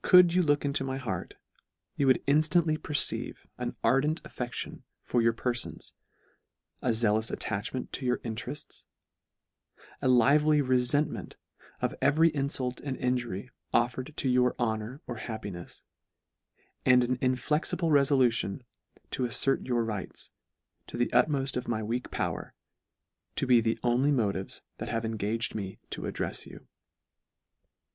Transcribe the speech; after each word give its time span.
Could 0.00 0.32
you 0.32 0.42
look 0.42 0.64
into 0.64 0.82
my 0.82 0.96
heart, 0.96 1.34
you 1.94 2.06
would 2.06 2.24
inftantly 2.26 2.82
perceive 2.82 3.46
an 3.58 3.76
ardent 3.84 4.22
affec 4.24 4.54
tion 4.54 4.82
for 5.02 5.20
your 5.20 5.34
perfons, 5.34 5.92
a 6.80 6.94
zealous 6.94 7.30
attachment 7.30 7.92
to 7.92 8.06
your 8.06 8.16
interefts, 8.20 8.86
a 10.00 10.08
lively 10.08 10.62
refentment 10.62 11.34
of 11.82 11.92
e 11.92 11.96
very 12.00 12.30
infult 12.34 12.80
and 12.80 12.96
injury 12.96 13.50
offered 13.70 14.16
to 14.16 14.28
your 14.30 14.56
honour 14.58 15.02
or 15.06 15.16
happinefs, 15.18 15.82
and 16.86 17.04
an 17.04 17.18
inflexible 17.20 17.90
refolution 17.90 18.64
to 19.10 19.26
affert 19.26 19.66
your 19.66 19.84
rights, 19.84 20.30
to 20.86 20.96
the 20.96 21.10
utmoft 21.12 21.58
of 21.58 21.68
my 21.68 21.82
weak 21.82 22.10
power, 22.10 22.54
to 23.36 23.46
be 23.46 23.60
the 23.60 23.78
only 23.82 24.12
motives 24.12 24.62
that 24.78 24.88
have 24.88 25.04
engaged 25.04 25.54
me 25.54 25.78
to 25.90 26.04
addrefs 26.06 26.46
you. 26.46 26.66